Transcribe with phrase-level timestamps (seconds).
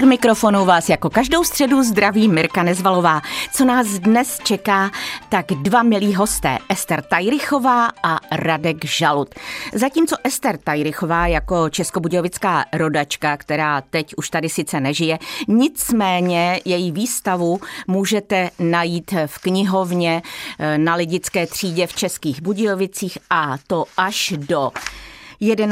[0.00, 3.22] Od mikrofonu vás jako každou středu zdraví Mirka Nezvalová.
[3.52, 4.90] Co nás dnes čeká,
[5.28, 9.34] tak dva milí hosté, Ester Tajrychová a Radek Žalut.
[9.74, 15.18] Zatímco Ester Tajrychová jako českobudějovická rodačka, která teď už tady sice nežije,
[15.48, 20.22] nicméně její výstavu můžete najít v knihovně
[20.58, 24.70] eh, na Lidické třídě v Českých Budějovicích a to až do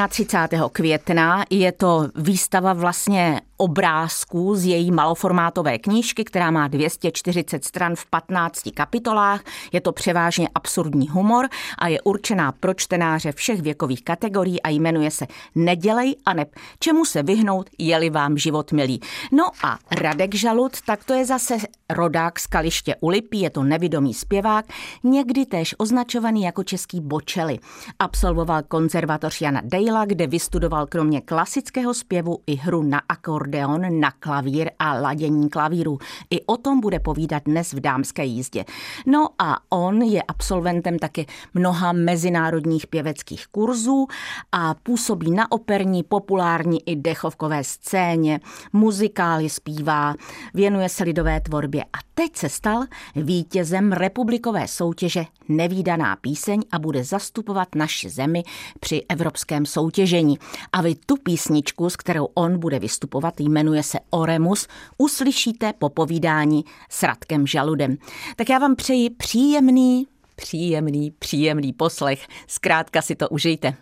[0.09, 0.68] 31.
[0.73, 1.45] května.
[1.51, 8.68] Je to výstava vlastně obrázků z její maloformátové knížky, která má 240 stran v 15
[8.74, 9.42] kapitolách.
[9.72, 15.10] Je to převážně absurdní humor a je určená pro čtenáře všech věkových kategorií a jmenuje
[15.10, 16.46] se Nedělej a ne
[16.80, 19.00] čemu se vyhnout, je-li vám život milý.
[19.32, 21.56] No a Radek Žalut, tak to je zase
[21.90, 24.65] rodák z Kaliště u je to nevidomý zpěvák,
[25.04, 27.59] někdy též označovaný jako český bočely.
[27.98, 34.10] Absolvoval konzervatoř Jana Dejla, kde vystudoval kromě klasického zpěvu i hru na akord akordeon na
[34.10, 35.99] klavír a ladění klavíru.
[36.30, 38.65] I o tom bude povídat dnes v dámské jízdě.
[39.07, 44.07] No a on je absolventem taky mnoha mezinárodních pěveckých kurzů
[44.52, 48.40] a působí na operní, populární i dechovkové scéně,
[48.73, 50.15] muzikály zpívá,
[50.55, 52.85] věnuje se lidové tvorbě a teď se stal
[53.16, 58.43] vítězem republikové soutěže Nevýdaná píseň a bude zastupovat naši zemi
[58.80, 60.38] při evropském soutěžení.
[60.73, 67.03] A vy tu písničku, s kterou on bude vystupovat, jmenuje se Oremus, uslyšíte popovídání s
[67.03, 67.97] Radkem Žaludem.
[68.36, 72.26] Tak já vám přeji příjemný, příjemný, příjemný poslech.
[72.47, 73.75] Zkrátka si to užijte.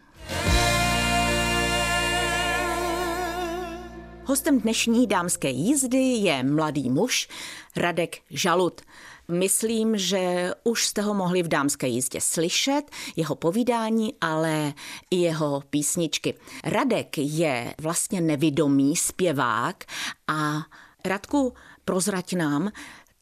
[4.25, 7.29] Hostem dnešní dámské jízdy je mladý muž
[7.77, 8.81] Radek Žalud.
[9.29, 12.83] Myslím, že už jste ho mohli v dámské jízdě slyšet,
[13.17, 14.75] jeho povídání, ale
[15.11, 16.35] i jeho písničky.
[16.65, 19.85] Radek je vlastně nevidomý zpěvák
[20.29, 20.63] a
[21.05, 21.53] Radku,
[21.85, 22.73] prozrať nám,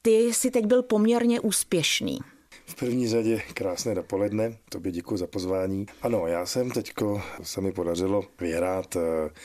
[0.02, 2.18] ty jsi teď byl poměrně úspěšný.
[2.66, 5.86] V první řadě krásné dopoledne, tobě děkuji za pozvání.
[6.02, 9.00] Ano, já jsem teďko, se mi podařilo vyhrát eh,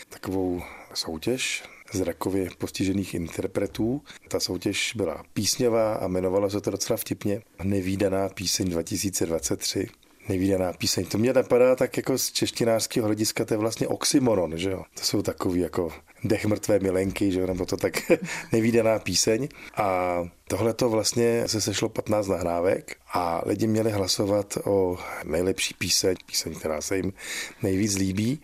[0.09, 0.61] takovou
[0.93, 4.01] soutěž zrakově postižených interpretů.
[4.27, 9.87] Ta soutěž byla písňová a jmenovala se to docela vtipně Nevýdaná píseň 2023
[10.29, 11.05] nevýdaná píseň.
[11.05, 14.83] To mě napadá tak jako z češtinářského hlediska, to je vlastně oxymoron, že jo.
[14.93, 15.91] To jsou takový jako
[16.23, 17.93] dech mrtvé milenky, že jo, nebo to tak
[18.51, 19.47] nevýdaná píseň.
[19.75, 26.15] A tohle to vlastně se sešlo 15 nahrávek a lidi měli hlasovat o nejlepší píseň,
[26.25, 27.13] píseň, která se jim
[27.63, 28.41] nejvíc líbí.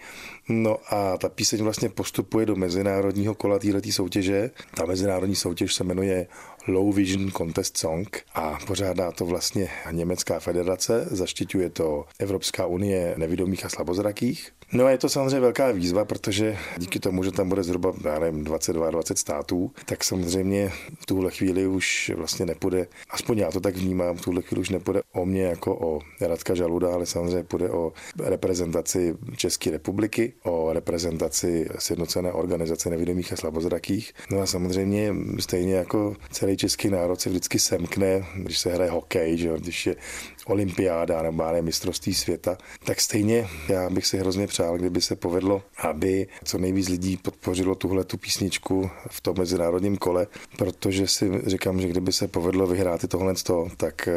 [0.50, 4.52] No a ta píseň vlastně postupuje do mezinárodního kola této soutěže.
[4.76, 6.28] Ta mezinárodní soutěž se jmenuje
[6.68, 13.66] Low Vision Contest Song a pořádá to vlastně Německá federace, zaštiťuje to Evropská unie nevidomých
[13.66, 14.52] a slabozrakých.
[14.74, 18.20] No a je to samozřejmě velká výzva, protože díky tomu, že tam bude zhruba, já
[18.20, 23.60] nevím, 22, 20 států, tak samozřejmě v tuhle chvíli už vlastně nepůjde, aspoň já to
[23.60, 27.44] tak vnímám, v tuhle chvíli už nepůjde o mě jako o Radka Žaluda, ale samozřejmě
[27.44, 34.14] půjde o reprezentaci České republiky, o reprezentaci Sjednocené organizace nevidomých a slabozrakých.
[34.32, 39.38] No a samozřejmě stejně jako celý český národ se vždycky semkne, když se hraje hokej,
[39.38, 39.96] že když je
[40.46, 45.62] olympiáda nebo máme mistrovství světa, tak stejně já bych si hrozně přál, kdyby se povedlo,
[45.78, 51.82] aby co nejvíc lidí podpořilo tuhle tu písničku v tom mezinárodním kole, protože si říkám,
[51.82, 53.34] že kdyby se povedlo vyhrát i tohle,
[53.78, 54.14] tak eh,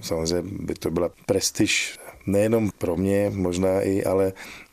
[0.00, 4.32] samozřejmě by to byla prestiž nejenom pro mě, možná i, ale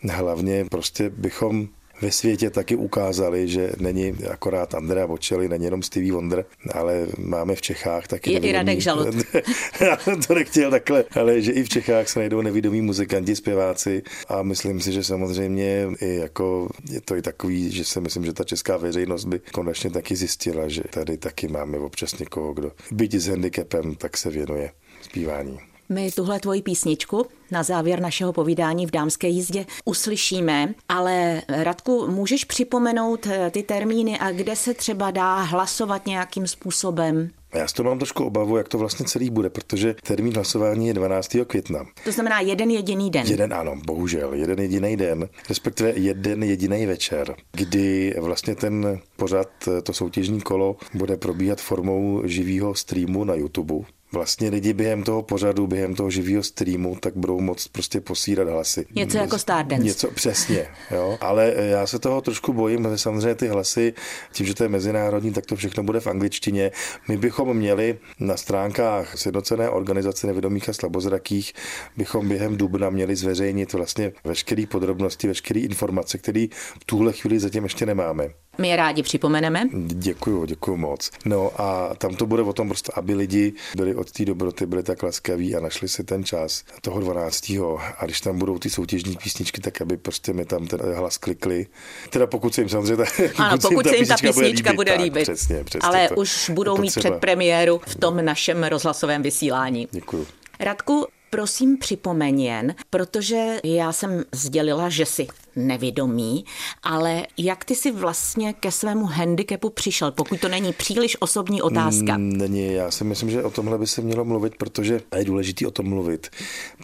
[0.09, 1.67] hlavně prostě bychom
[2.01, 7.56] ve světě taky ukázali, že není akorát Andrea Bocelli, není jenom Stevie Wonder, ale máme
[7.56, 8.33] v Čechách taky...
[8.33, 9.16] Je i Radek Žalud.
[9.81, 9.97] Já
[10.28, 14.81] to nechtěl takhle, ale že i v Čechách se najdou nevidomí muzikanti, zpěváci a myslím
[14.81, 18.78] si, že samozřejmě i jako je to i takový, že si myslím, že ta česká
[18.78, 23.96] veřejnost by konečně taky zjistila, že tady taky máme občas někoho, kdo byť s handicapem,
[23.96, 24.72] tak se věnuje
[25.02, 25.74] zpívání.
[25.90, 32.46] My tuhle tvoji písničku na závěr našeho povídání v dámské jízdě uslyšíme, ale Radku, můžeš
[32.46, 37.29] připomenout eh, ty termíny a kde se třeba dá hlasovat nějakým způsobem?
[37.53, 40.93] Já s to mám trošku obavu, jak to vlastně celý bude, protože termín hlasování je
[40.93, 41.35] 12.
[41.47, 41.85] května.
[42.03, 43.28] To znamená jeden jediný den.
[43.28, 49.47] Jeden, ano, bohužel, jeden jediný den, respektive jeden jediný večer, kdy vlastně ten pořad,
[49.84, 53.85] to soutěžní kolo, bude probíhat formou živého streamu na YouTube
[54.16, 58.85] vlastně lidi během toho pořadu, během toho živého streamu, tak budou moct prostě posírat hlasy.
[58.96, 59.84] Něco jako Stardance.
[59.84, 61.17] Něco přesně, jo.
[61.22, 63.94] Ale já se toho trošku bojím, protože samozřejmě ty hlasy,
[64.32, 66.72] tím, že to je mezinárodní, tak to všechno bude v angličtině.
[67.08, 71.53] My bychom měli na stránkách Sjednocené organizace nevědomých a slabozrakých,
[71.97, 76.47] bychom během dubna měli zveřejnit vlastně veškeré podrobnosti, veškeré informace, které
[76.82, 78.29] v tuhle chvíli zatím ještě nemáme.
[78.57, 79.63] My je rádi připomeneme.
[79.85, 81.11] Děkuju, děkuju moc.
[81.25, 84.84] No a tam to bude o tom prostě, aby lidi byli od té dobroty, byli
[84.84, 87.49] tak laskaví a našli si ten čas toho 12.
[87.97, 91.67] A když tam budou ty soutěžní písničky, tak aby prostě mi tam ten hlas klikli.
[92.09, 93.05] Teda pokud se jim samozřejmě ta,
[93.37, 94.96] ano, pokud se jim ta písnička bude líbit.
[94.96, 95.25] Bude líbit.
[95.25, 97.01] Tak, přesně, přesně Ale to, už budou mít třeba.
[97.01, 99.87] předpremiéru v tom našem rozhlasovém vysílání.
[99.91, 100.28] Děkuju.
[100.59, 106.46] Radku, prosím připomeň jen, protože já jsem sdělila, že si nevědomý,
[106.84, 112.17] ale jak ty si vlastně ke svému handicapu přišel, pokud to není příliš osobní otázka?
[112.17, 115.72] Není, já si myslím, že o tomhle by se mělo mluvit, protože je důležité o
[115.72, 116.28] tom mluvit,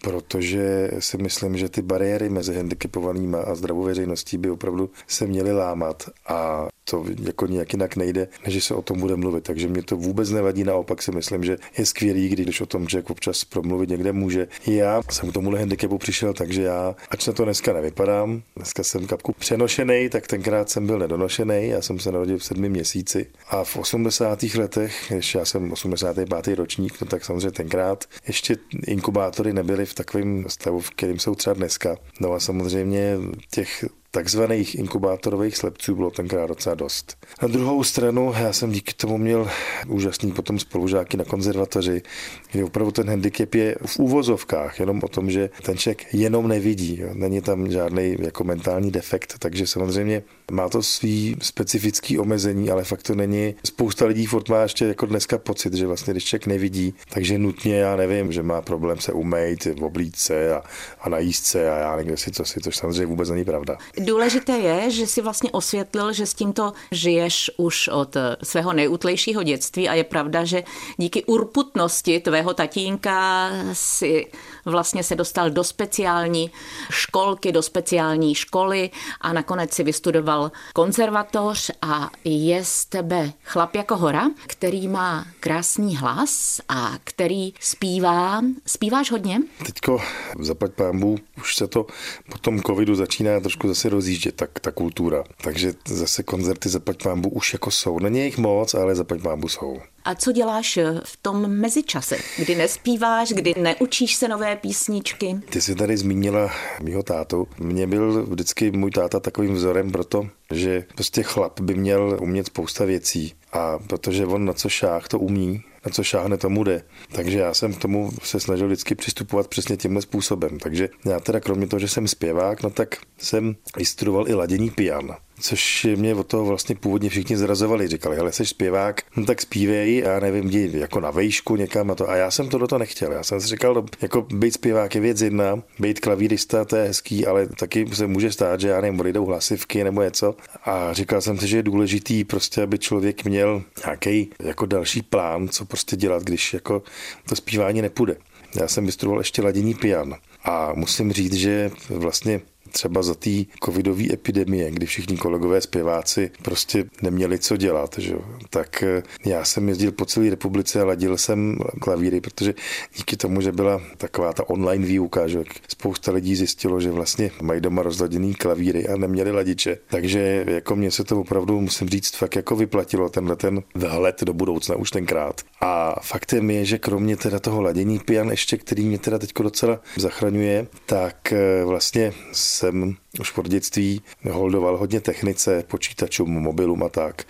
[0.01, 5.53] protože si myslím, že ty bariéry mezi handicapovanými a zdravou veřejností by opravdu se měly
[5.53, 9.43] lámat a to jako nějak jinak nejde, než se o tom bude mluvit.
[9.43, 13.09] Takže mě to vůbec nevadí, naopak si myslím, že je skvělý, když o tom člověk
[13.09, 14.47] občas promluvit někde může.
[14.67, 19.07] Já jsem k tomuhle handicapu přišel, takže já, ač na to dneska nevypadám, dneska jsem
[19.07, 23.63] kapku přenošený, tak tenkrát jsem byl nedonošený, já jsem se narodil v sedmi měsíci a
[23.63, 24.43] v 80.
[24.43, 26.55] letech, když já jsem 85.
[26.55, 31.53] ročník, no tak samozřejmě tenkrát ještě inkubátory nebyly v takovém stavu, v kterém jsou třeba
[31.53, 31.97] dneska.
[32.19, 33.17] No a samozřejmě
[33.51, 37.25] těch takzvaných inkubátorových slepců bylo tenkrát docela dost.
[37.41, 39.49] Na druhou stranu, já jsem díky tomu měl
[39.87, 42.01] úžasný potom spolužáky na konzervatoři,
[42.51, 46.99] kde opravdu ten handicap je v úvozovkách, jenom o tom, že ten člověk jenom nevidí.
[47.01, 47.09] Jo.
[47.13, 53.03] Není tam žádný jako mentální defekt, takže samozřejmě má to svý specifický omezení, ale fakt
[53.03, 53.55] to není.
[53.65, 57.75] Spousta lidí furt má ještě jako dneska pocit, že vlastně když člověk nevidí, takže nutně,
[57.75, 60.63] já nevím, že má problém se umýt, oblít se a,
[61.01, 63.77] a najíst se a já nevím, si co si, to samozřejmě vůbec není pravda.
[63.97, 69.89] Důležité je, že si vlastně osvětlil, že s tímto žiješ už od svého nejútlejšího dětství
[69.89, 70.63] a je pravda, že
[70.97, 74.25] díky urputnosti tvého tatínka si
[74.65, 76.51] vlastně se dostal do speciální
[76.89, 78.89] školky, do speciální školy
[79.21, 85.97] a nakonec si vystudoval konzervatoř a je z tebe chlap jako hora, který má krásný
[85.97, 88.41] hlas a který zpívá.
[88.65, 89.39] Zpíváš hodně?
[89.65, 90.01] Teďko
[90.39, 91.85] zaplať pámbu, už se to
[92.31, 95.23] po tom covidu začíná trošku zase rozjíždět, tak ta kultura.
[95.43, 97.99] Takže zase koncerty zaplať pámbu už jako jsou.
[97.99, 99.81] Není jich moc, ale zaplať pámbu jsou.
[100.05, 105.35] A co děláš v tom mezičase, kdy nespíváš, kdy neučíš se nové písničky?
[105.49, 106.51] Ty jsi tady zmínila
[106.83, 107.47] mýho tátu.
[107.59, 112.85] Mně byl vždycky můj táta takovým vzorem proto, že prostě chlap by měl umět spousta
[112.85, 113.33] věcí.
[113.53, 116.83] A protože on na co šách, to umí, na co šáhne, tomu jde.
[117.11, 120.59] Takže já jsem k tomu se snažil vždycky přistupovat přesně tímhle způsobem.
[120.59, 125.15] Takže já teda kromě toho, že jsem zpěvák, no tak jsem vystudoval i ladění pian
[125.41, 127.87] což mě od toho vlastně původně všichni zrazovali.
[127.87, 131.95] Říkali, ale jsi zpěvák, no tak zpívej, já nevím, jdi jako na vejšku někam a
[131.95, 132.09] to.
[132.09, 133.11] A já jsem to do toho nechtěl.
[133.11, 137.25] Já jsem si říkal, jako být zpěvák je věc jedna, být klavírista, to je hezký,
[137.25, 140.35] ale taky se může stát, že já nevím, odejdou hlasivky nebo něco.
[140.65, 145.49] A říkal jsem si, že je důležitý prostě, aby člověk měl nějaký jako další plán,
[145.49, 146.83] co prostě dělat, když jako
[147.29, 148.17] to zpívání nepůjde.
[148.55, 150.15] Já jsem vystudoval ještě ladění pian.
[150.43, 152.41] A musím říct, že vlastně
[152.71, 153.29] třeba za té
[153.63, 158.15] covidové epidemie, kdy všichni kolegové zpěváci prostě neměli co dělat, že?
[158.49, 162.53] tak eh, já jsem jezdil po celé republice a ladil jsem klavíry, protože
[162.97, 167.61] díky tomu, že byla taková ta online výuka, že spousta lidí zjistilo, že vlastně mají
[167.61, 169.77] doma rozladěný klavíry a neměli ladiče.
[169.87, 174.33] Takže jako mě se to opravdu, musím říct, fakt jako vyplatilo tenhle ten vhled do
[174.33, 175.41] budoucna už tenkrát.
[175.61, 179.79] A faktem je, že kromě teda toho ladění pian ještě, který mě teda teď docela
[179.97, 183.00] zachraňuje, tak eh, vlastně jsem seven.
[183.19, 184.01] Už od dětství
[184.31, 187.23] holdoval hodně technice, počítačům, mobilům a tak.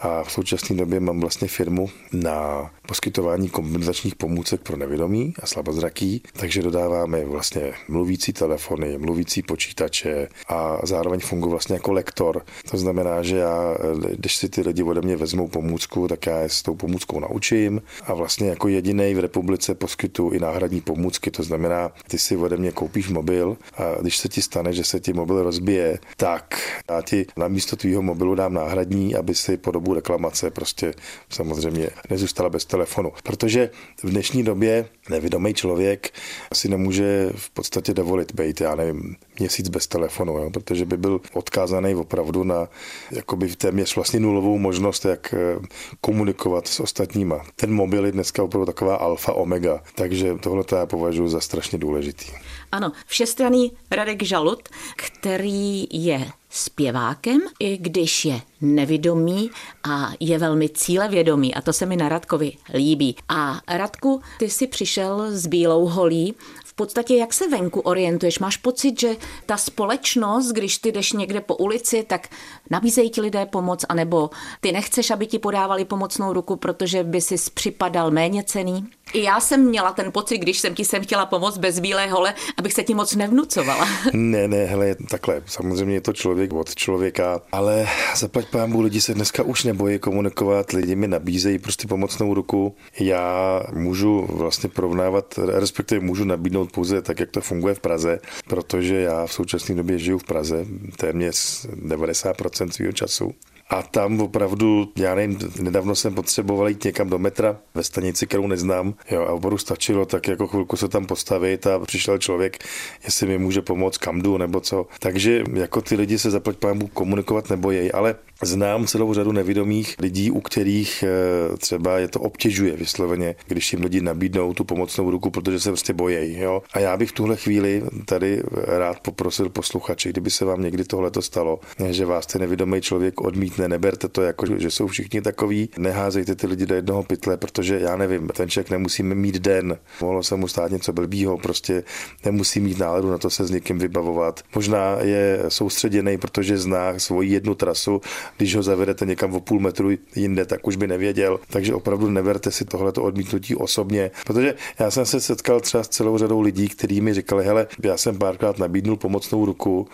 [0.00, 6.22] A v současné době mám vlastně firmu na poskytování kompenzačních pomůcek pro nevědomí a slabozraký,
[6.32, 12.44] takže dodáváme vlastně mluvící telefony, mluvící počítače a zároveň funguji vlastně jako lektor.
[12.70, 13.76] To znamená, že já,
[14.16, 17.82] když si ty lidi ode mě vezmou pomůcku, tak já je s tou pomůckou naučím
[18.06, 21.30] a vlastně jako jediný v republice poskytuju i náhradní pomůcky.
[21.30, 25.00] To znamená, ty si ode mě koupíš mobil a když se ti stane, že se
[25.00, 26.60] ti mobil rozbije, tak
[26.90, 30.94] já ti na místo tvýho mobilu dám náhradní, aby si po dobu reklamace prostě
[31.28, 33.12] samozřejmě nezůstala bez telefonu.
[33.22, 33.70] Protože
[34.02, 36.10] v dnešní době nevědomý člověk
[36.54, 41.20] si nemůže v podstatě dovolit být, já nevím, měsíc bez telefonu, jo, protože by byl
[41.32, 42.68] odkázaný opravdu na
[43.10, 45.66] jakoby téměř vlastně nulovou možnost, jak eh,
[46.00, 47.40] komunikovat s ostatníma.
[47.56, 51.78] Ten mobil je dneska opravdu taková alfa omega, takže tohle to já považuji za strašně
[51.78, 52.26] důležitý.
[52.72, 59.50] Ano, všestranný Radek Žalut, který je zpěvákem, i když je nevědomý
[59.84, 63.16] a je velmi cílevědomý a to se mi na Radkovi líbí.
[63.28, 66.34] A Radku, ty jsi přišel s bílou holí
[66.80, 68.38] podstatě jak se venku orientuješ?
[68.38, 72.28] Máš pocit, že ta společnost, když ty jdeš někde po ulici, tak
[72.70, 77.36] nabízejí ti lidé pomoc, anebo ty nechceš, aby ti podávali pomocnou ruku, protože by si
[77.54, 78.88] připadal méně cený?
[79.12, 82.34] I já jsem měla ten pocit, když jsem ti sem chtěla pomoct bez bílé hole,
[82.56, 83.88] abych se ti moc nevnucovala.
[84.12, 85.42] Ne, ne, hele, takhle.
[85.46, 90.72] Samozřejmě je to člověk od člověka, ale zaplať pámu lidi se dneska už nebojí komunikovat,
[90.72, 92.74] lidi mi nabízejí prostě pomocnou ruku.
[93.00, 99.00] Já můžu vlastně porovnávat, respektive můžu nabídnout pouze tak, jak to funguje v Praze, protože
[99.00, 103.34] já v současné době žiju v Praze téměř 90% svého času.
[103.70, 108.46] A tam opravdu, já nevím, nedávno jsem potřeboval jít někam do metra ve stanici, kterou
[108.46, 108.94] neznám.
[109.10, 112.58] Jo, a opravdu stačilo tak jako chvilku se tam postavit a přišel člověk,
[113.04, 114.86] jestli mi může pomoct, kam jdu nebo co.
[114.98, 120.30] Takže jako ty lidi se zaplať pámu komunikovat nebojí, ale Znám celou řadu nevědomých lidí,
[120.30, 125.30] u kterých eh, třeba je to obtěžuje vysloveně, když jim lidi nabídnou tu pomocnou ruku,
[125.30, 126.38] protože se prostě bojejí.
[126.38, 126.62] Jo?
[126.72, 131.10] A já bych v tuhle chvíli tady rád poprosil posluchače, kdyby se vám někdy tohle
[131.20, 136.34] stalo, že vás ten nevědomý člověk odmítne, neberte to jako, že jsou všichni takový, neházejte
[136.34, 140.36] ty lidi do jednoho pytle, protože já nevím, ten člověk nemusí mít den, mohlo se
[140.36, 141.82] mu stát něco blbýho, prostě
[142.24, 144.40] nemusí mít náladu na to se s někým vybavovat.
[144.54, 148.00] Možná je soustředěný, protože zná svoji jednu trasu
[148.36, 151.40] když ho zavedete někam o půl metru jinde, tak už by nevěděl.
[151.50, 156.18] Takže opravdu neberte si tohleto odmítnutí osobně, protože já jsem se setkal třeba s celou
[156.18, 159.88] řadou lidí, kteří mi říkali, hele, já jsem párkrát nabídnul pomocnou ruku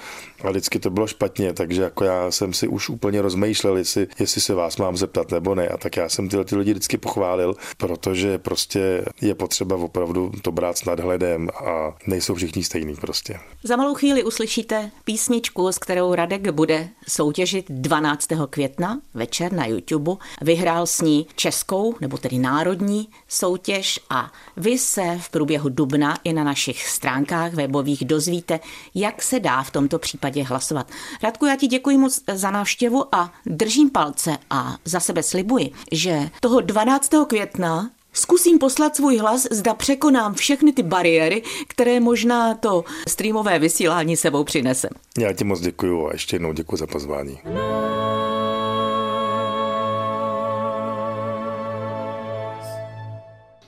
[0.45, 4.41] a vždycky to bylo špatně, takže jako já jsem si už úplně rozmýšlel, jestli, jestli
[4.41, 5.69] se vás mám zeptat nebo ne.
[5.69, 10.53] A tak já jsem tyhle ty lidi vždycky pochválil, protože prostě je potřeba opravdu to
[10.53, 13.39] brát s nadhledem a nejsou všichni stejný prostě.
[13.63, 20.13] Za malou chvíli uslyšíte písničku, s kterou Radek bude soutěžit 12 května večer na YouTube.
[20.43, 26.33] Vyhrál s ní českou, nebo tedy národní soutěž a vy se v průběhu dubna i
[26.33, 28.61] na našich stránkách webových dozvíte,
[28.95, 30.91] jak se dá v tomto případě hlasovat.
[31.23, 36.31] Radku, já ti děkuji moc za návštěvu a držím palce a za sebe slibuji, že
[36.41, 37.11] toho 12.
[37.27, 44.17] května Zkusím poslat svůj hlas, zda překonám všechny ty bariéry, které možná to streamové vysílání
[44.17, 44.89] sebou přinese.
[45.19, 47.39] Já ti moc děkuji a ještě jednou děkuji za pozvání.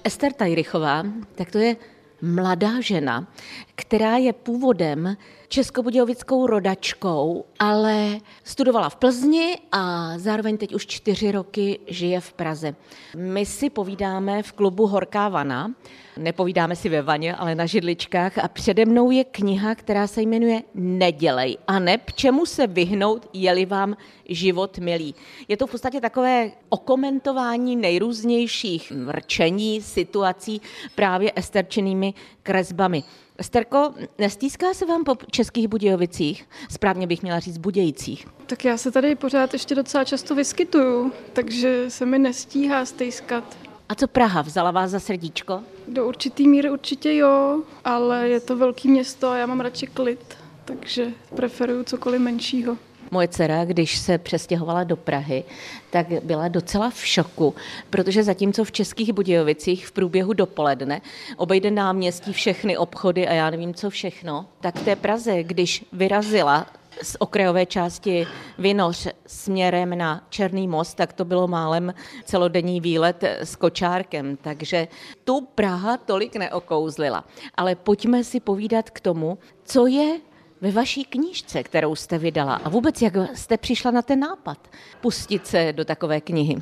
[0.09, 1.77] Ester Tajrychová, tak to je
[2.23, 3.29] mladá žena,
[3.75, 5.17] která je původem
[5.49, 12.75] českobudějovickou rodačkou, ale studovala v Plzni a zároveň teď už čtyři roky žije v Praze.
[13.17, 15.75] My si povídáme v klubu Horká vana,
[16.17, 20.63] nepovídáme si ve vaně, ale na židličkách a přede mnou je kniha, která se jmenuje
[20.75, 23.97] Nedělej a neb čemu se vyhnout, je-li vám
[24.29, 25.15] život milý.
[25.49, 30.61] Je to v podstatě takové okomentování nejrůznějších rčení, situací
[30.95, 33.05] právě esterčenými kresbami.
[33.43, 36.49] Sterko, nestýská se vám po českých Budějovicích?
[36.71, 38.27] Správně bych měla říct Budějcích.
[38.47, 43.57] Tak já se tady pořád ještě docela často vyskytuju, takže se mi nestíhá stýskat.
[43.89, 44.43] A co Praha?
[44.43, 45.63] Vzala vás za srdíčko?
[45.89, 50.37] Do určitý míry určitě jo, ale je to velký město a já mám radši klid,
[50.65, 52.77] takže preferuju cokoliv menšího.
[53.11, 55.45] Moje dcera, když se přestěhovala do Prahy,
[55.91, 57.55] tak byla docela v šoku,
[57.91, 61.01] protože zatímco v Českých Budějovicích v průběhu dopoledne
[61.37, 66.67] obejde náměstí všechny obchody a já nevím co všechno, tak té Praze, když vyrazila
[67.03, 68.27] z okrajové části
[68.59, 74.89] Vinoř směrem na Černý most, tak to bylo málem celodenní výlet s kočárkem, takže
[75.25, 77.25] tu Praha tolik neokouzlila.
[77.55, 80.21] Ale pojďme si povídat k tomu, co je
[80.61, 82.55] ve vaší knížce, kterou jste vydala.
[82.55, 84.59] A vůbec, jak jste přišla na ten nápad
[85.01, 86.57] pustit se do takové knihy?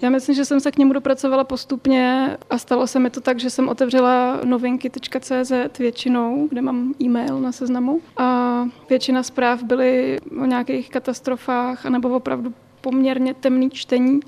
[0.00, 3.40] Já myslím, že jsem se k němu dopracovala postupně a stalo se mi to tak,
[3.40, 10.44] že jsem otevřela novinky.cz většinou, kde mám e-mail na seznamu a většina zpráv byly o
[10.44, 14.20] nějakých katastrofách anebo opravdu poměrně temný čtení.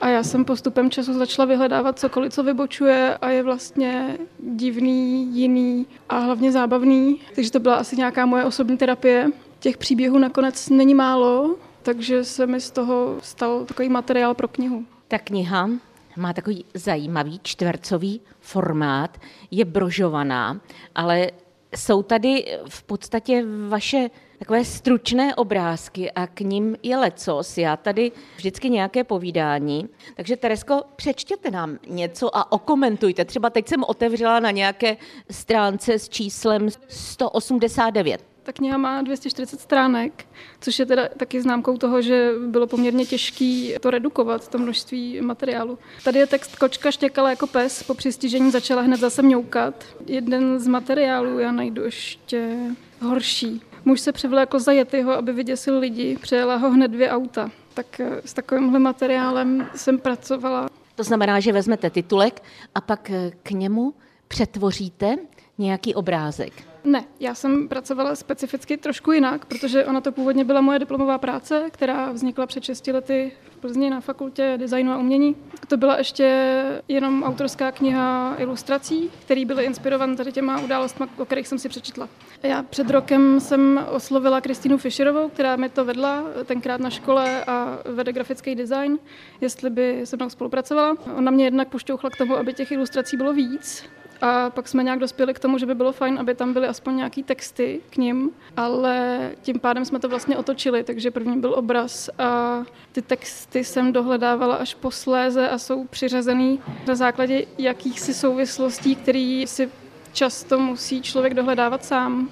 [0.00, 5.86] A já jsem postupem času začala vyhledávat cokoliv, co vybočuje a je vlastně divný, jiný
[6.08, 7.20] a hlavně zábavný.
[7.34, 9.30] Takže to byla asi nějaká moje osobní terapie.
[9.58, 14.84] Těch příběhů nakonec není málo, takže se mi z toho stal takový materiál pro knihu.
[15.08, 15.70] Ta kniha
[16.16, 19.18] má takový zajímavý čtvercový formát,
[19.50, 20.60] je brožovaná,
[20.94, 21.30] ale
[21.76, 24.10] jsou tady v podstatě vaše
[24.44, 27.58] takové stručné obrázky a k ním je lecos.
[27.58, 29.88] Já tady vždycky nějaké povídání.
[30.16, 33.24] Takže Teresko, přečtěte nám něco a okomentujte.
[33.24, 34.96] Třeba teď jsem otevřela na nějaké
[35.30, 38.24] stránce s číslem 189.
[38.42, 40.26] Ta kniha má 240 stránek,
[40.60, 45.78] což je teda taky známkou toho, že bylo poměrně těžké to redukovat, to množství materiálu.
[46.04, 49.84] Tady je text Kočka štěkala jako pes, po přistižení začala hned zase mňoukat.
[50.06, 52.56] Jeden z materiálů já najdu ještě
[53.00, 53.62] horší.
[53.84, 57.50] Muž se přivlékl za Yetyho, aby vyděsil lidi, přejela ho hned dvě auta.
[57.74, 60.68] Tak eh, s takovýmhle materiálem jsem pracovala.
[60.94, 62.42] To znamená, že vezmete titulek
[62.74, 63.94] a pak eh, k němu
[64.28, 65.16] přetvoříte
[65.58, 66.73] nějaký obrázek.
[66.84, 71.64] Ne, já jsem pracovala specificky trošku jinak, protože ona to původně byla moje diplomová práce,
[71.70, 75.36] která vznikla před 6 lety v Plzni na fakultě designu a umění.
[75.68, 81.48] To byla ještě jenom autorská kniha ilustrací, které byly inspirované tady těma událostmi, o kterých
[81.48, 82.08] jsem si přečetla.
[82.42, 87.78] Já před rokem jsem oslovila Kristýnu Fischerovou, která mi to vedla tenkrát na škole a
[87.84, 88.98] vede grafický design,
[89.40, 90.96] jestli by se mnou spolupracovala.
[91.16, 93.84] Ona mě jednak pošťouchla k tomu, aby těch ilustrací bylo víc,
[94.22, 96.96] a pak jsme nějak dospěli k tomu, že by bylo fajn, aby tam byly aspoň
[96.96, 102.10] nějaký texty k ním, ale tím pádem jsme to vlastně otočili, takže první byl obraz
[102.18, 109.46] a ty texty jsem dohledávala až posléze a jsou přiřazený na základě jakýchsi souvislostí, který
[109.46, 109.70] si
[110.12, 112.30] často musí člověk dohledávat sám,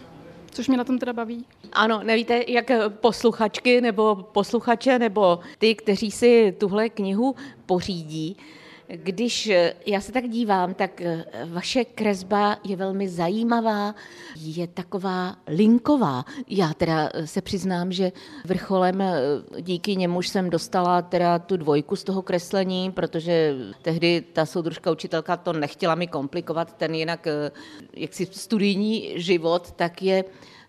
[0.51, 1.45] což mě na tom teda baví.
[1.73, 7.35] Ano, nevíte, jak posluchačky nebo posluchače nebo ty, kteří si tuhle knihu
[7.67, 8.37] pořídí,
[8.97, 13.95] když eh, já se tak dívám, tak eh, vaše kresba je velmi zajímavá,
[14.37, 16.25] je taková linková.
[16.49, 18.13] Já teda eh, se přiznám, že
[18.45, 19.03] vrcholem
[19.61, 25.37] díky němuž jsem dostala teda tu dvojku z toho kreslení, protože tehdy ta soudružka učitelka
[25.37, 27.27] to nechtěla mi komplikovat, ten jinak
[27.95, 30.25] jaksi studijní život, tak je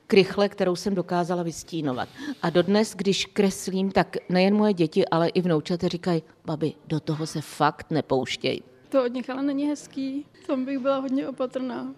[0.07, 2.09] krychle, kterou jsem dokázala vystínovat.
[2.41, 7.27] A dodnes, když kreslím, tak nejen moje děti, ale i vnoučata říkají, babi, do toho
[7.27, 8.61] se fakt nepouštěj.
[8.89, 11.93] To od nich ale není hezký, tam bych byla hodně opatrná.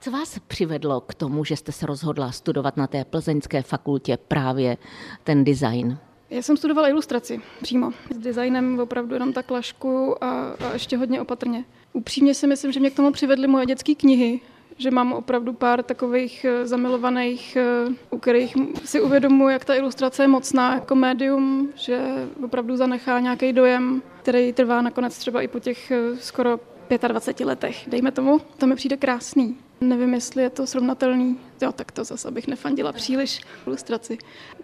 [0.00, 4.76] Co vás přivedlo k tomu, že jste se rozhodla studovat na té plzeňské fakultě právě
[5.24, 5.98] ten design?
[6.30, 7.92] Já jsem studovala ilustraci přímo.
[8.14, 11.64] S designem opravdu jenom tak lašku a, a ještě hodně opatrně.
[11.92, 14.40] Upřímně si myslím, že mě k tomu přivedly moje dětské knihy,
[14.80, 17.64] že mám opravdu pár takových eh, zamilovaných, eh,
[18.10, 22.00] u kterých si uvědomuji, jak ta ilustrace je mocná jako médium, že
[22.44, 26.60] opravdu zanechá nějaký dojem, který trvá nakonec třeba i po těch eh, skoro
[27.08, 28.40] 25 letech, dejme tomu.
[28.58, 29.56] To mi přijde krásný.
[29.80, 31.38] Nevím, jestli je to srovnatelný.
[31.62, 34.18] Jo, tak to zase abych nefandila příliš ilustraci.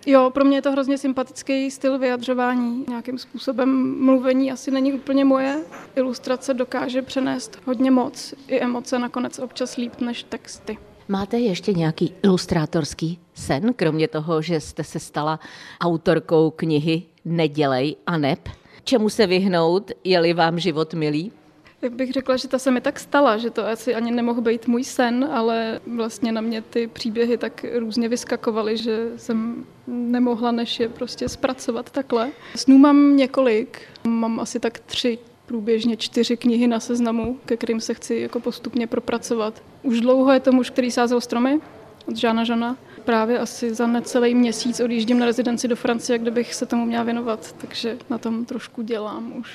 [0.07, 2.85] Jo, pro mě je to hrozně sympatický styl vyjadřování.
[2.89, 5.65] Nějakým způsobem mluvení asi není úplně moje.
[5.97, 8.35] Ilustrace dokáže přenést hodně moc.
[8.49, 10.79] I emoce nakonec občas líp než texty.
[11.09, 15.41] Máte ještě nějaký ilustrátorský sen, kromě toho, že jste se stala
[15.81, 18.49] autorkou knihy Nedělej a neb?
[18.85, 21.33] Čemu se vyhnout, je-li vám život milý?
[21.83, 24.69] Jak bych řekla, že ta se mi tak stala, že to asi ani nemohl být
[24.69, 30.81] můj sen, ale vlastně na mě ty příběhy tak různě vyskakovaly, že jsem nemohla než
[30.81, 32.31] je prostě zpracovat takhle.
[32.55, 37.95] Snů mám několik, mám asi tak tři průběžně čtyři knihy na seznamu, ke kterým se
[37.95, 39.63] chci jako postupně propracovat.
[39.83, 41.61] Už dlouho je to muž, který sázel stromy
[42.09, 42.77] od Žána Žana.
[43.05, 47.05] Právě asi za necelý měsíc odjíždím na rezidenci do Francie, kde bych se tomu měla
[47.05, 49.51] věnovat, takže na tom trošku dělám už.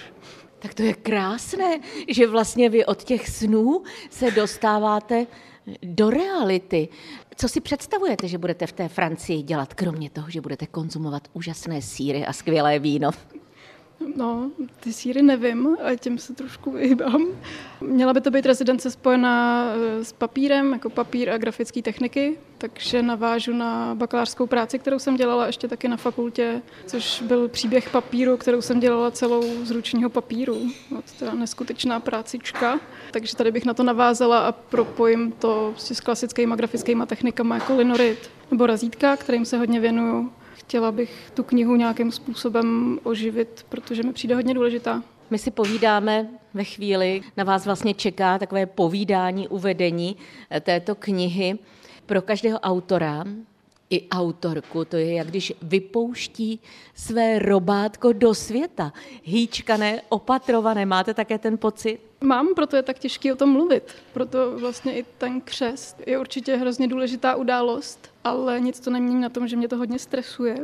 [0.61, 5.27] Tak to je krásné, že vlastně vy od těch snů se dostáváte
[5.83, 6.87] do reality.
[7.35, 11.81] Co si představujete, že budete v té Francii dělat, kromě toho, že budete konzumovat úžasné
[11.81, 13.11] síry a skvělé víno?
[14.15, 17.27] No, ty síry nevím, a těm se trošku vyhýbám.
[17.81, 23.01] Měla by to být rezidence spojená eh, s papírem, jako papír a grafické techniky, takže
[23.01, 28.37] navážu na bakalářskou práci, kterou jsem dělala ještě taky na fakultě, což byl příběh papíru,
[28.37, 30.57] kterou jsem dělala celou z ručního papíru.
[30.91, 32.79] No, teda neskutečná prácička.
[33.11, 38.31] Takže tady bych na to navázala a propojím to s klasickými grafickými technikami jako linorit
[38.51, 40.31] nebo razítka, kterým se hodně věnuju
[40.71, 45.03] chtěla bych tu knihu nějakým způsobem oživit, protože mi přijde hodně důležitá.
[45.29, 50.17] My si povídáme ve chvíli, na vás vlastně čeká takové povídání, uvedení
[50.49, 51.59] eh, této knihy.
[52.05, 53.23] Pro každého autora
[53.91, 56.59] i autorku, to je jak když vypouští
[56.95, 58.93] své robátko do světa.
[59.23, 61.99] Hýčkané, opatrované, máte také ten pocit?
[62.21, 63.95] Mám, proto je tak těžké o tom mluvit.
[64.13, 69.29] Proto vlastně i ten křest je určitě hrozně důležitá událost, ale nic to nemění na
[69.29, 70.57] tom, že mě to hodně stresuje.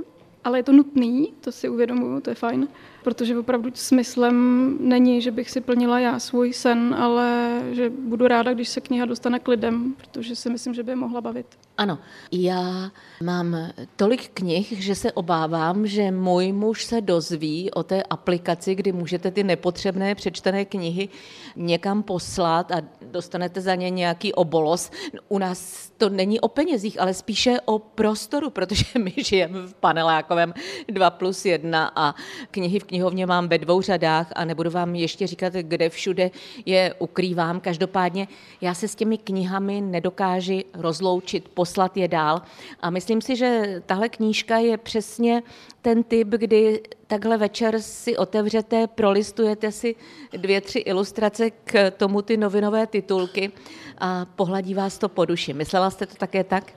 [0.44, 2.68] Ale je to nutný, to si uvědomuju, to je fajn.
[3.04, 8.54] Protože opravdu smyslem není, že bych si plnila já svůj sen, ale že budu ráda,
[8.54, 11.46] když se kniha dostane k lidem, protože si myslím, že by je mohla bavit.
[11.78, 12.00] Ano,
[12.32, 12.92] já
[13.24, 13.58] mám
[13.96, 19.32] tolik knih, že se obávám, že můj muž se dozví o té aplikaci, kdy můžete
[19.32, 21.10] ty nepotřebné přečtené knihy
[21.56, 24.92] někam poslat a dostanete za ně nějaký obolos.
[25.30, 30.54] U nás to není o penězích, ale spíše o prostoru, protože my žijeme v panelákovém
[30.88, 32.16] 2 plus 1 a
[32.52, 36.32] knihy v knihovně mám ve dvou řadách a nebudu vám ještě říkat, kde všude
[36.66, 37.60] je ukrývám.
[37.60, 38.28] Každopádně
[38.62, 42.42] já se s těmi knihami nedokáži rozloučit, poslat je dál
[42.82, 45.44] a myslím si, že tahle knížka je přesně
[45.82, 49.96] ten typ, kdy takhle večer si otevřete, prolistujete si
[50.38, 53.52] dvě, tři ilustrace k tomu ty novinové titulky
[53.98, 55.54] a pohladí vás to po duši.
[55.54, 56.74] Myslela jste to také tak?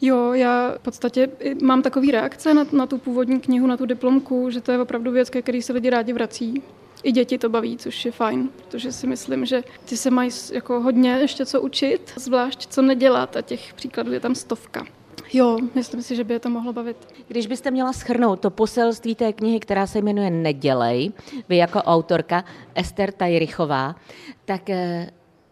[0.00, 1.28] Jo, já v podstatě
[1.62, 5.10] mám takový reakce na, na tu původní knihu, na tu diplomku, že to je opravdu
[5.10, 6.62] věc, ke který se lidi rádi vrací.
[7.02, 10.80] I děti to baví, což je fajn, protože si myslím, že ty se mají jako
[10.80, 14.86] hodně ještě co učit, zvlášť co nedělat a těch příkladů je tam stovka.
[15.32, 16.96] Jo, myslím si, že by je to mohlo bavit.
[17.28, 21.12] Když byste měla schrnout to poselství té knihy, která se jmenuje Nedělej,
[21.48, 23.96] vy jako autorka Ester Tajrychová,
[24.44, 25.10] tak eh,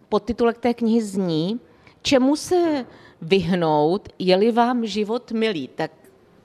[0.09, 1.61] podtitulek té knihy zní,
[2.03, 2.87] čemu se
[3.23, 5.69] vyhnout, je-li vám život milý.
[5.75, 5.91] Tak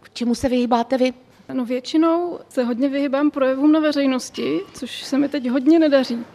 [0.02, 1.14] k čemu se vyhýbáte vy?
[1.54, 6.26] No většinou se hodně vyhýbám projevům na veřejnosti, což se mi teď hodně nedaří.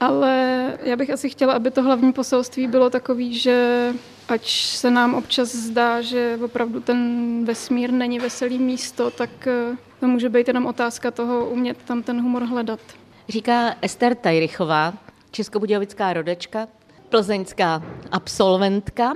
[0.00, 3.92] Ale já bych asi chtěla, aby to hlavní poselství bylo takový, že
[4.28, 10.06] ať se nám občas zdá, že opravdu ten vesmír není veselý místo, tak eh, to
[10.06, 12.80] může být jenom otázka toho umět tam ten humor hledat.
[13.28, 14.94] Říká Ester Tajrychová,
[15.30, 16.68] českobudějovická rodečka,
[17.08, 19.12] plzeňská absolventka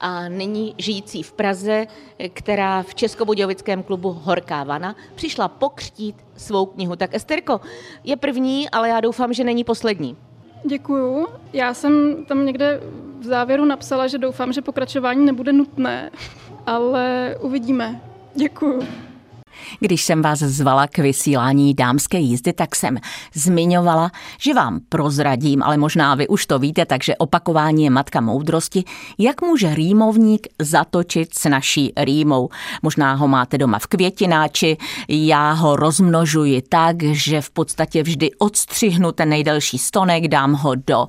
[0.00, 1.86] a nyní žijící v Praze,
[2.32, 6.96] která v Českobudějovickém klubu Horká vana přišla pokřtít svou knihu.
[6.96, 7.60] Tak Esterko,
[8.04, 10.16] je první, ale já doufám, že není poslední.
[10.64, 11.26] Děkuju.
[11.52, 12.80] Já jsem tam někde
[13.20, 16.10] v závěru napsala, že doufám, že pokračování nebude nutné,
[16.66, 18.00] ale uvidíme.
[18.34, 18.82] Děkuju.
[19.80, 22.98] Když jsem vás zvala k vysílání dámské jízdy, tak jsem
[23.34, 28.84] zmiňovala, že vám prozradím, ale možná vy už to víte, takže opakování je matka moudrosti,
[29.18, 32.48] jak může rýmovník zatočit s naší rýmou.
[32.82, 34.76] Možná ho máte doma v květináči,
[35.08, 41.08] já ho rozmnožuji tak, že v podstatě vždy odstřihnu ten nejdelší stonek, dám ho do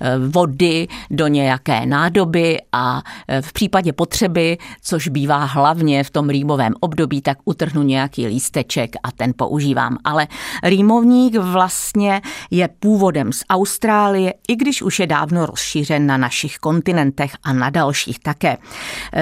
[0.00, 6.28] eh, vody, do nějaké nádoby a eh, v případě potřeby, což bývá hlavně v tom
[6.28, 9.96] rýmovém období, tak utrhnu nějaký lísteček a ten používám.
[10.04, 10.26] Ale
[10.62, 17.36] rýmovník vlastně je původem z Austrálie, i když už je dávno rozšířen na našich kontinentech
[17.44, 18.56] a na dalších také.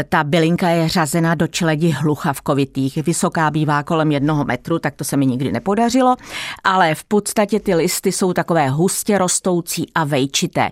[0.09, 2.97] Ta bylinka je řazena do čeledi hluchavkovitých.
[3.07, 6.17] Vysoká bývá kolem jednoho metru, tak to se mi nikdy nepodařilo,
[6.65, 10.71] ale v podstatě ty listy jsou takové hustě rostoucí a vejčité.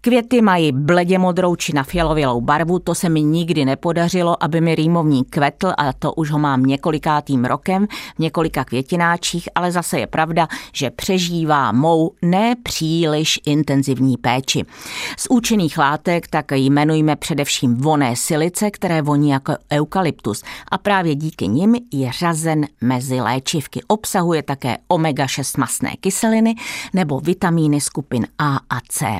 [0.00, 4.74] Květy mají bledě modrou či na fialovělou barvu, to se mi nikdy nepodařilo, aby mi
[4.74, 10.06] rýmovník kvetl a to už ho mám několikátý rokem v několika květináčích, ale zase je
[10.06, 14.64] pravda, že přežívá mou nepříliš intenzivní péči.
[15.18, 21.48] Z účinných látek tak jmenujeme především voné silice, které voní jako eukalyptus a právě díky
[21.48, 23.80] nim je řazen mezi léčivky.
[23.86, 26.54] Obsahuje také omega-6 masné kyseliny
[26.94, 29.18] nebo vitamíny skupin A a C.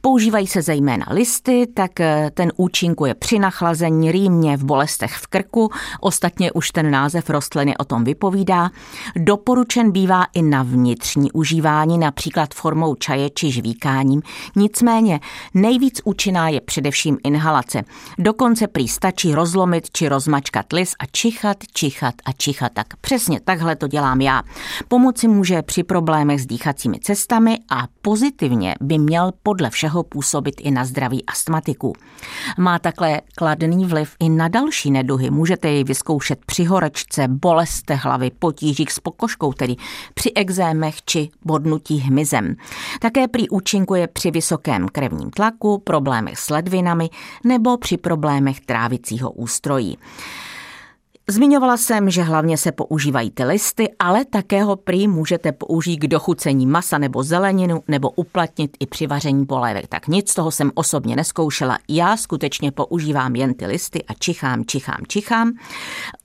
[0.00, 1.90] Používají se zejména listy, tak
[2.34, 7.76] ten účinkuje při nachlazení rýmě v bolestech v krku, ostatně už ten název rost rostliny
[7.76, 8.70] o tom vypovídá,
[9.16, 14.22] doporučen bývá i na vnitřní užívání, například formou čaje či žvíkáním.
[14.56, 15.20] Nicméně
[15.54, 17.82] nejvíc účinná je především inhalace.
[18.18, 22.72] Dokonce prý stačí rozlomit či rozmačkat lis a čichat, čichat a čichat.
[22.72, 24.42] Tak přesně takhle to dělám já.
[24.88, 30.70] Pomoci může při problémech s dýchacími cestami a pozitivně by měl podle všeho působit i
[30.70, 31.92] na zdraví astmatiků.
[32.58, 35.30] Má takhle kladný vliv i na další neduhy.
[35.30, 39.76] Můžete jej vyzkoušet při horečce, boleste hlavy, potížích s pokožkou, tedy
[40.14, 42.56] při exémech či bodnutí hmyzem.
[43.00, 47.10] Také prý účinkuje při vysokém krevním tlaku, problémech s ledvinami
[47.44, 49.98] nebo při problémech trávicího ústrojí.
[51.30, 56.06] Zmiňovala jsem, že hlavně se používají ty listy, ale také ho prý můžete použít k
[56.06, 59.86] dochucení masa nebo zeleninu nebo uplatnit i při vaření polévek.
[59.88, 61.78] Tak nic z toho jsem osobně neskoušela.
[61.88, 65.52] Já skutečně používám jen ty listy a čichám, čichám, čichám.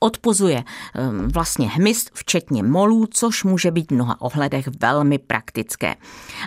[0.00, 5.94] Odpozuje um, vlastně hmyz, včetně molů, což může být v mnoha ohledech velmi praktické.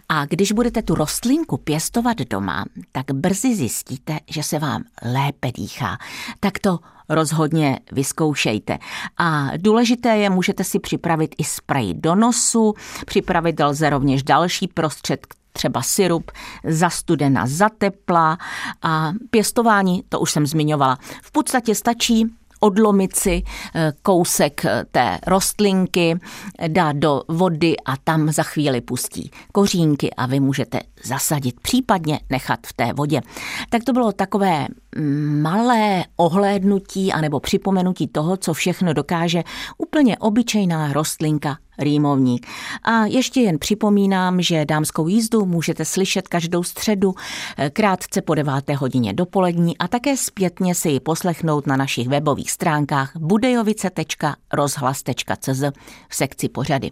[0.10, 5.98] A když budete tu rostlinku pěstovat doma, tak brzy zjistíte, že se vám lépe dýchá.
[6.40, 8.78] Tak to rozhodně vyzkoušejte.
[9.18, 12.74] A důležité je, můžete si připravit i spray do nosu,
[13.06, 16.32] připravit lze rovněž další prostředek, třeba syrup,
[16.64, 18.38] za studena, za tepla
[18.82, 20.98] a pěstování, to už jsem zmiňovala.
[21.24, 23.44] V podstatě stačí odlomit si
[23.76, 26.20] eh, kousek eh, té rostlinky,
[26.68, 32.60] dát do vody a tam za chvíli pustí kořínky a vy můžete zasadit, případně nechat
[32.68, 33.22] v té vodě.
[33.70, 39.44] Tak to bylo takové mm, malé ohlédnutí anebo připomenutí toho, co všechno dokáže
[39.78, 42.48] úplně obyčejná rostlinka rýmovník.
[42.84, 47.16] A ještě jen připomínám, že dámskou jízdu můžete slyšet každou středu
[47.58, 48.70] eh, krátce po 9.
[48.70, 55.64] hodině dopolední a také zpětně si ji poslechnout na našich webových stránkách budejovice.rozhlas.cz
[56.10, 56.92] v sekci pořady.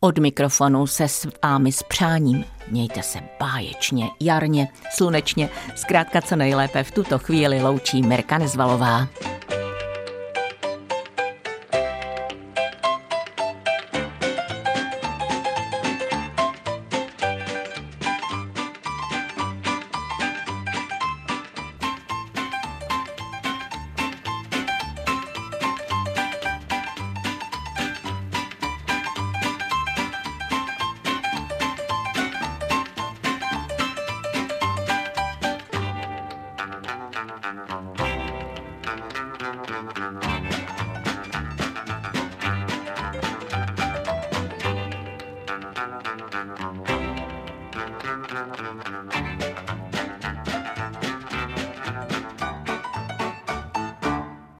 [0.00, 2.44] Od mikrofonu se s vámi s přáním.
[2.70, 9.08] Mějte se báječně, jarně, slunečně, zkrátka co nejlépe v tuto chvíli loučí Mirka Nezvalová.